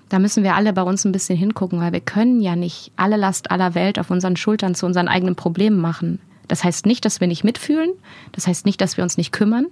[0.08, 3.16] da müssen wir alle bei uns ein bisschen hingucken, weil wir können ja nicht alle
[3.16, 6.20] Last aller Welt auf unseren Schultern zu unseren eigenen Problemen machen.
[6.46, 7.90] Das heißt nicht, dass wir nicht mitfühlen.
[8.30, 9.66] Das heißt nicht, dass wir uns nicht kümmern.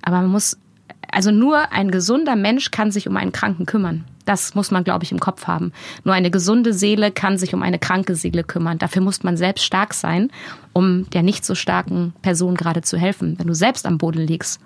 [0.00, 0.56] Aber man muss,
[1.12, 4.06] also nur ein gesunder Mensch kann sich um einen Kranken kümmern.
[4.24, 5.72] Das muss man, glaube ich, im Kopf haben.
[6.04, 8.78] Nur eine gesunde Seele kann sich um eine kranke Seele kümmern.
[8.78, 10.30] Dafür muss man selbst stark sein,
[10.72, 13.38] um der nicht so starken Person gerade zu helfen.
[13.38, 14.60] Wenn du selbst am Boden liegst,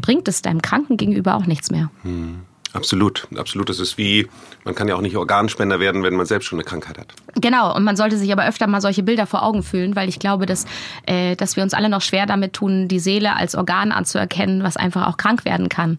[0.00, 1.90] bringt es deinem Kranken gegenüber auch nichts mehr.
[2.02, 2.40] Hm.
[2.72, 3.68] Absolut, absolut.
[3.68, 4.28] Das ist wie,
[4.64, 7.14] man kann ja auch nicht Organspender werden, wenn man selbst schon eine Krankheit hat.
[7.34, 10.20] Genau, und man sollte sich aber öfter mal solche Bilder vor Augen fühlen, weil ich
[10.20, 10.66] glaube, dass,
[11.04, 14.76] äh, dass wir uns alle noch schwer damit tun, die Seele als Organ anzuerkennen, was
[14.76, 15.98] einfach auch krank werden kann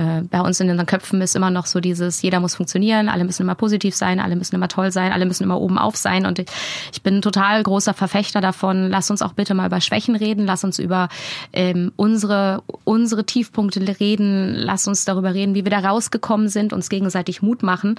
[0.00, 3.24] äh, bei uns in unseren Köpfen ist immer noch so dieses, jeder muss funktionieren, alle
[3.24, 6.24] müssen immer positiv sein, alle müssen immer toll sein, alle müssen immer oben auf sein.
[6.24, 10.16] Und ich bin ein total großer Verfechter davon, lass uns auch bitte mal über Schwächen
[10.16, 11.08] reden, lass uns über
[11.52, 16.88] ähm, unsere, unsere Tiefpunkte reden, lass uns darüber reden, wie wir da rausgekommen sind, uns
[16.88, 17.96] gegenseitig Mut machen.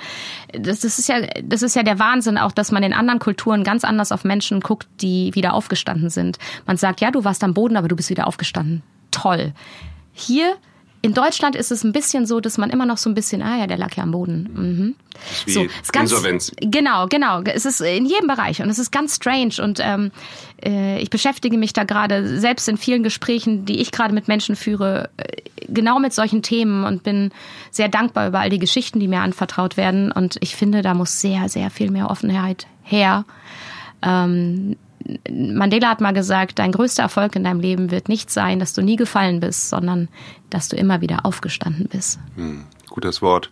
[0.54, 3.64] Das, das, ist ja, das ist ja der Wahnsinn auch, dass man in anderen Kulturen
[3.64, 6.40] ganz anders auf Menschen guckt, die wieder aufgestanden sind.
[6.66, 8.82] Man sagt, ja, du warst am Boden, aber du bist wieder aufgestanden.
[9.12, 9.54] Toll.
[10.14, 10.56] Hier
[11.04, 13.58] in Deutschland ist es ein bisschen so, dass man immer noch so ein bisschen, ah
[13.58, 14.50] ja, der lag ja am Boden.
[14.54, 14.96] Mhm.
[15.46, 16.52] Wie so, ist ganz, Insolvenz.
[16.62, 17.42] Genau, genau.
[17.42, 20.12] Es ist in jedem Bereich und es ist ganz strange und ähm,
[20.64, 24.56] äh, ich beschäftige mich da gerade selbst in vielen Gesprächen, die ich gerade mit Menschen
[24.56, 27.32] führe, äh, genau mit solchen Themen und bin
[27.72, 31.20] sehr dankbar über all die Geschichten, die mir anvertraut werden und ich finde, da muss
[31.20, 33.26] sehr, sehr viel mehr Offenheit her.
[34.04, 34.78] Ähm,
[35.30, 38.82] Mandela hat mal gesagt, dein größter Erfolg in deinem Leben wird nicht sein, dass du
[38.82, 40.08] nie gefallen bist, sondern
[40.50, 42.20] dass du immer wieder aufgestanden bist.
[42.36, 43.50] Hm, gutes Wort.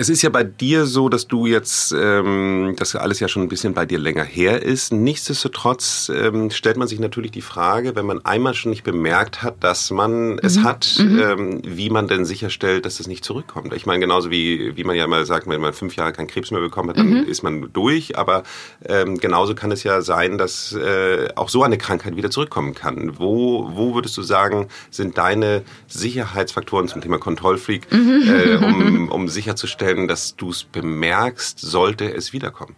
[0.00, 3.48] Es ist ja bei dir so, dass du jetzt, ähm, dass alles ja schon ein
[3.48, 4.92] bisschen bei dir länger her ist.
[4.92, 9.56] Nichtsdestotrotz ähm, stellt man sich natürlich die Frage, wenn man einmal schon nicht bemerkt hat,
[9.58, 10.40] dass man mhm.
[10.40, 11.18] es hat, mhm.
[11.18, 13.74] ähm, wie man denn sicherstellt, dass es nicht zurückkommt.
[13.74, 16.52] Ich meine, genauso wie, wie man ja mal sagt, wenn man fünf Jahre keinen Krebs
[16.52, 17.24] mehr bekommen hat, dann mhm.
[17.24, 18.16] ist man durch.
[18.16, 18.44] Aber
[18.86, 23.18] ähm, genauso kann es ja sein, dass äh, auch so eine Krankheit wieder zurückkommen kann.
[23.18, 28.22] Wo, wo würdest du sagen, sind deine Sicherheitsfaktoren zum Thema Kontrollfreak, mhm.
[28.28, 32.76] äh, um, um sicherzustellen, denn, dass du es bemerkst, sollte es wiederkommen?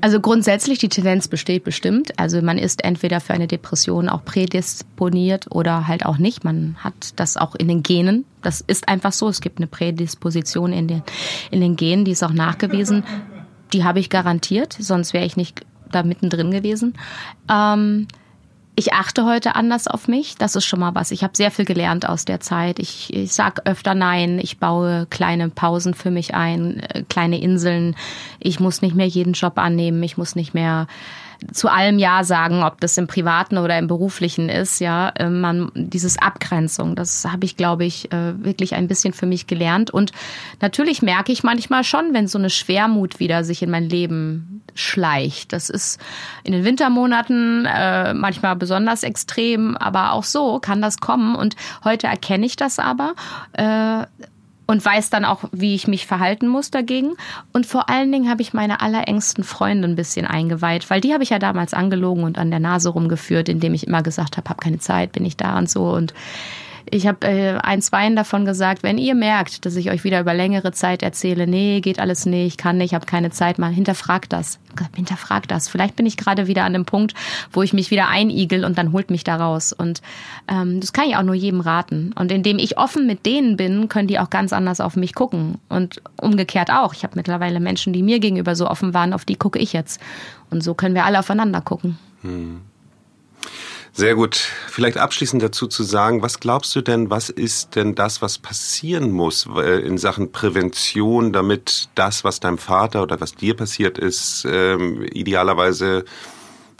[0.00, 2.18] Also grundsätzlich die Tendenz besteht bestimmt.
[2.18, 6.44] Also man ist entweder für eine Depression auch prädisponiert oder halt auch nicht.
[6.44, 8.24] Man hat das auch in den Genen.
[8.42, 9.28] Das ist einfach so.
[9.28, 11.02] Es gibt eine Prädisposition in den,
[11.50, 13.04] in den Genen, die ist auch nachgewiesen.
[13.72, 16.94] Die habe ich garantiert, sonst wäre ich nicht da mittendrin gewesen.
[17.50, 18.06] Ähm,
[18.78, 20.36] ich achte heute anders auf mich.
[20.36, 21.10] Das ist schon mal was.
[21.10, 22.78] Ich habe sehr viel gelernt aus der Zeit.
[22.78, 24.38] Ich, ich sag öfter Nein.
[24.38, 27.96] Ich baue kleine Pausen für mich ein, äh, kleine Inseln.
[28.38, 30.02] Ich muss nicht mehr jeden Job annehmen.
[30.02, 30.86] Ich muss nicht mehr
[31.52, 35.70] zu allem Ja sagen, ob das im Privaten oder im Beruflichen ist, ja, äh, man,
[35.74, 39.90] dieses Abgrenzung, das habe ich, glaube ich, äh, wirklich ein bisschen für mich gelernt.
[39.90, 40.12] Und
[40.60, 45.52] natürlich merke ich manchmal schon, wenn so eine Schwermut wieder sich in mein Leben schleicht.
[45.52, 46.00] Das ist
[46.44, 51.34] in den Wintermonaten äh, manchmal besonders extrem, aber auch so kann das kommen.
[51.34, 53.14] Und heute erkenne ich das aber.
[54.66, 57.16] Und weiß dann auch, wie ich mich verhalten muss dagegen.
[57.52, 61.22] Und vor allen Dingen habe ich meine allerengsten Freunde ein bisschen eingeweiht, weil die habe
[61.22, 64.62] ich ja damals angelogen und an der Nase rumgeführt, indem ich immer gesagt habe, habe
[64.62, 65.90] keine Zeit, bin ich da und so.
[65.90, 66.14] Und
[66.90, 70.34] ich habe äh, ein, zwei davon gesagt, wenn ihr merkt, dass ich euch wieder über
[70.34, 74.58] längere Zeit erzähle, nee, geht alles nicht, kann nicht, habe keine Zeit, mal hinterfragt das.
[74.94, 75.68] Hinterfragt das.
[75.68, 77.14] Vielleicht bin ich gerade wieder an dem Punkt,
[77.50, 79.72] wo ich mich wieder einigel und dann holt mich da raus.
[79.72, 80.02] Und
[80.48, 82.12] ähm, das kann ich auch nur jedem raten.
[82.12, 85.58] Und indem ich offen mit denen bin, können die auch ganz anders auf mich gucken.
[85.68, 86.94] Und umgekehrt auch.
[86.94, 90.00] Ich habe mittlerweile Menschen, die mir gegenüber so offen waren, auf die gucke ich jetzt.
[90.50, 91.98] Und so können wir alle aufeinander gucken.
[92.22, 92.60] Hm.
[93.96, 94.36] Sehr gut.
[94.68, 99.10] Vielleicht abschließend dazu zu sagen, was glaubst du denn, was ist denn das, was passieren
[99.10, 104.46] muss äh, in Sachen Prävention, damit das, was deinem Vater oder was dir passiert ist,
[104.50, 106.04] ähm, idealerweise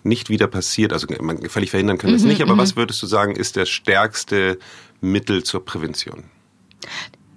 [0.03, 0.93] nicht wieder passiert?
[0.93, 2.59] Also man, völlig verhindern können wir es mhm, nicht, aber mhm.
[2.59, 4.59] was würdest du sagen, ist das stärkste
[5.01, 6.25] Mittel zur Prävention?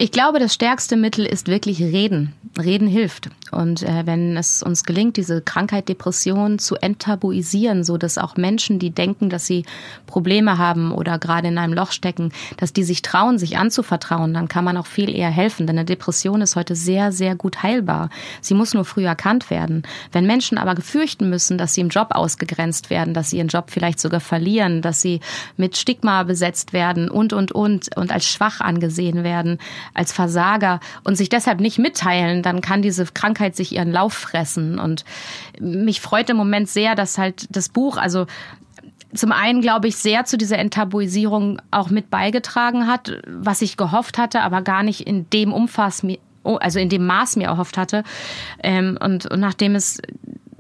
[0.02, 2.32] Ich glaube, das stärkste Mittel ist wirklich Reden.
[2.58, 3.30] Reden hilft.
[3.52, 8.80] Und äh, wenn es uns gelingt, diese Krankheit Depression zu enttabuisieren, so dass auch Menschen,
[8.80, 9.66] die denken, dass sie
[10.08, 14.48] Probleme haben oder gerade in einem Loch stecken, dass die sich trauen, sich anzuvertrauen, dann
[14.48, 15.68] kann man auch viel eher helfen.
[15.68, 18.10] Denn eine Depression ist heute sehr, sehr gut heilbar.
[18.40, 19.84] Sie muss nur früh erkannt werden.
[20.14, 23.66] Wenn Menschen aber gefürchten müssen, dass sie im Job ausgegrenzt werden, dass sie ihren Job
[23.70, 25.20] vielleicht sogar verlieren, dass sie
[25.58, 29.60] mit Stigma besetzt werden und, und, und und als schwach angesehen werden,
[29.94, 34.80] als Versager und sich deshalb nicht mitteilen, dann kann diese Krankheit sich ihren Lauf fressen.
[34.80, 35.06] Und
[35.60, 38.26] mich freut im Moment sehr, dass halt das Buch, also
[39.14, 44.18] zum einen, glaube ich, sehr zu dieser Enttabuisierung auch mit beigetragen hat, was ich gehofft
[44.18, 46.06] hatte, aber gar nicht in dem Umfass,
[46.44, 48.04] also in dem Maß mir erhofft hatte.
[48.62, 50.00] Ähm, und, und nachdem es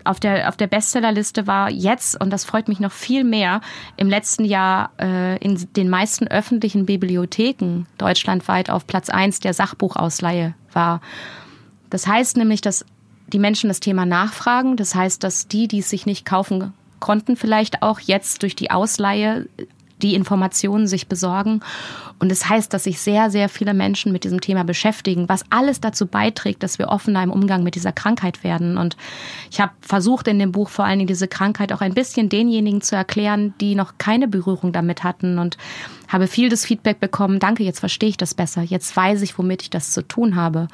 [0.05, 3.61] auf der, auf der Bestsellerliste war jetzt, und das freut mich noch viel mehr,
[3.97, 10.55] im letzten Jahr äh, in den meisten öffentlichen Bibliotheken deutschlandweit auf Platz eins der Sachbuchausleihe
[10.73, 11.01] war.
[11.89, 12.85] Das heißt nämlich, dass
[13.27, 14.75] die Menschen das Thema nachfragen.
[14.75, 18.71] Das heißt, dass die, die es sich nicht kaufen konnten, vielleicht auch jetzt durch die
[18.71, 19.47] Ausleihe
[20.01, 21.61] die Informationen sich besorgen.
[22.19, 25.43] Und es das heißt, dass sich sehr, sehr viele Menschen mit diesem Thema beschäftigen, was
[25.49, 28.77] alles dazu beiträgt, dass wir offener im Umgang mit dieser Krankheit werden.
[28.77, 28.97] Und
[29.51, 32.81] ich habe versucht, in dem Buch vor allen Dingen diese Krankheit auch ein bisschen denjenigen
[32.81, 35.57] zu erklären, die noch keine Berührung damit hatten und
[36.07, 39.61] habe viel das Feedback bekommen, danke, jetzt verstehe ich das besser, jetzt weiß ich, womit
[39.61, 40.67] ich das zu tun habe.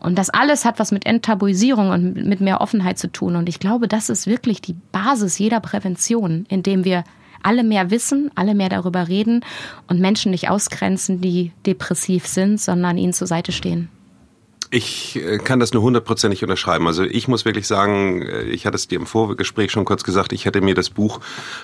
[0.00, 3.36] Und das alles hat was mit Enttabuisierung und mit mehr Offenheit zu tun.
[3.36, 7.04] Und ich glaube, das ist wirklich die Basis jeder Prävention, indem wir
[7.44, 9.44] alle mehr wissen, alle mehr darüber reden
[9.88, 13.88] und Menschen nicht ausgrenzen, die depressiv sind, sondern ihnen zur Seite stehen.
[14.70, 16.88] Ich äh, kann das nur hundertprozentig unterschreiben.
[16.88, 20.32] Also ich muss wirklich sagen, äh, ich hatte es dir im Vorgespräch schon kurz gesagt,
[20.32, 21.20] ich hätte mir das Buch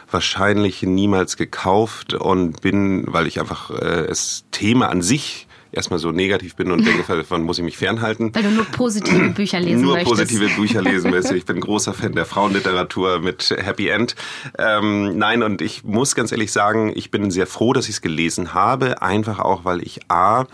[0.08, 6.12] wahrscheinlich niemals gekauft und bin, weil ich einfach äh, das Thema an sich erstmal so
[6.12, 8.34] negativ bin und denke, davon muss ich mich fernhalten.
[8.34, 10.16] Weil du nur positive Bücher lesen nur möchtest.
[10.16, 11.36] Nur positive Bücher lesen möchte.
[11.36, 14.14] Ich bin großer Fan der Frauenliteratur mit Happy End.
[14.58, 18.00] Ähm, nein, und ich muss ganz ehrlich sagen, ich bin sehr froh, dass ich es
[18.00, 19.02] gelesen habe.
[19.02, 20.46] Einfach auch, weil ich A,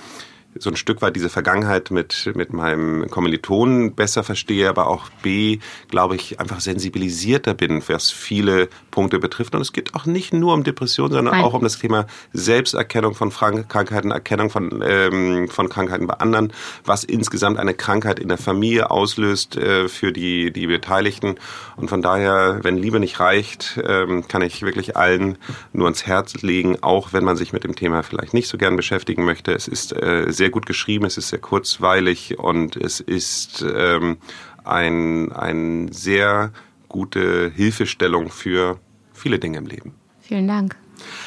[0.59, 5.59] so ein Stück weit diese Vergangenheit mit, mit meinem Kommilitonen besser verstehe, aber auch B,
[5.88, 9.54] glaube ich, einfach sensibilisierter bin, was viele Punkte betrifft.
[9.54, 11.44] Und es geht auch nicht nur um Depressionen, sondern Nein.
[11.44, 16.50] auch um das Thema Selbsterkennung von Krankheiten, Erkennung von, ähm, von Krankheiten bei anderen,
[16.87, 21.35] was insgesamt eine Krankheit in der Familie auslöst äh, für die, die Beteiligten.
[21.76, 25.37] Und von daher, wenn Liebe nicht reicht, ähm, kann ich wirklich allen
[25.74, 28.76] nur ans Herz legen, auch wenn man sich mit dem Thema vielleicht nicht so gern
[28.76, 29.52] beschäftigen möchte.
[29.52, 34.16] Es ist äh, sehr gut geschrieben, es ist sehr kurzweilig und es ist ähm,
[34.64, 36.50] ein, ein sehr
[36.88, 38.80] gute Hilfestellung für
[39.16, 39.94] viele Dinge im Leben.
[40.20, 40.76] Vielen Dank.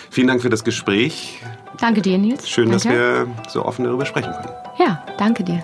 [0.10, 1.42] Vielen Dank für das Gespräch.
[1.80, 2.50] Danke dir, Nils.
[2.50, 2.90] Schön, danke.
[2.90, 4.54] dass wir so offen darüber sprechen können.
[4.78, 5.64] Ja, danke dir.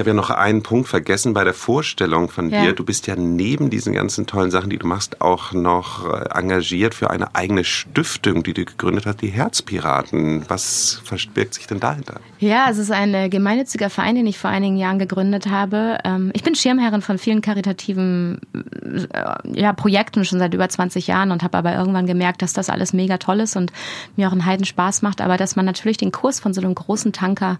[0.00, 2.64] Ich habe ja noch einen Punkt vergessen bei der Vorstellung von dir.
[2.64, 2.72] Ja.
[2.72, 6.94] Du bist ja neben diesen ganzen tollen Sachen, die du machst, auch noch äh, engagiert
[6.94, 10.48] für eine eigene Stiftung, die du gegründet hast, die Herzpiraten.
[10.48, 12.18] Was verbirgt sich denn dahinter?
[12.38, 15.98] Ja, es ist ein äh, gemeinnütziger Verein, den ich vor einigen Jahren gegründet habe.
[16.02, 21.30] Ähm, ich bin Schirmherrin von vielen karitativen äh, ja, Projekten schon seit über 20 Jahren
[21.30, 23.70] und habe aber irgendwann gemerkt, dass das alles mega toll ist und
[24.16, 26.74] mir auch einen Heiden Spaß macht, aber dass man natürlich den Kurs von so einem
[26.74, 27.58] großen Tanker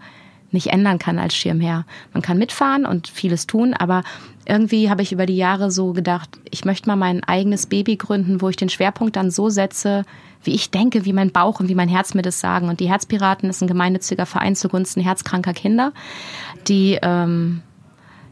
[0.52, 1.84] nicht ändern kann als Schirmherr.
[2.12, 4.02] Man kann mitfahren und vieles tun, aber
[4.46, 8.40] irgendwie habe ich über die Jahre so gedacht, ich möchte mal mein eigenes Baby gründen,
[8.40, 10.04] wo ich den Schwerpunkt dann so setze,
[10.42, 12.68] wie ich denke, wie mein Bauch und wie mein Herz mir das sagen.
[12.68, 15.92] Und die Herzpiraten ist ein gemeinnütziger Verein zugunsten herzkranker Kinder,
[16.66, 17.62] die ähm,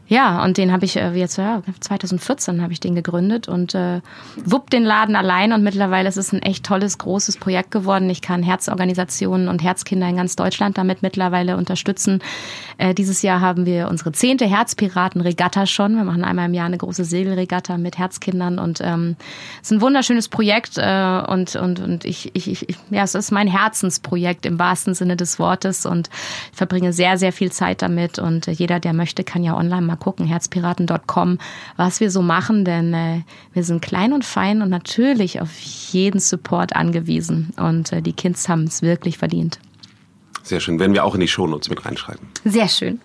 [0.09, 4.01] ja, und den habe ich äh, jetzt, ja, 2014 habe ich den gegründet und äh,
[4.43, 8.09] wupp den Laden allein und mittlerweile ist es ein echt tolles, großes Projekt geworden.
[8.09, 12.23] Ich kann Herzorganisationen und Herzkinder in ganz Deutschland damit mittlerweile unterstützen.
[12.79, 15.95] Äh, dieses Jahr haben wir unsere zehnte Herzpiraten-Regatta schon.
[15.95, 19.15] Wir machen einmal im Jahr eine große Segelregatta mit Herzkindern und ähm,
[19.61, 23.31] es ist ein wunderschönes Projekt äh, und, und, und ich, ich, ich, ja, es ist
[23.31, 26.09] mein Herzensprojekt im wahrsten Sinne des Wortes und
[26.51, 29.83] ich verbringe sehr, sehr viel Zeit damit und äh, jeder, der möchte, kann ja online
[29.83, 31.37] mal gucken, herzpiraten.com,
[31.77, 33.21] was wir so machen, denn äh,
[33.53, 35.59] wir sind klein und fein und natürlich auf
[35.91, 37.53] jeden Support angewiesen.
[37.57, 39.59] Und äh, die Kids haben es wirklich verdient.
[40.43, 40.79] Sehr schön.
[40.79, 42.27] Werden wir auch in die Shownotes mit reinschreiben.
[42.43, 42.99] Sehr schön.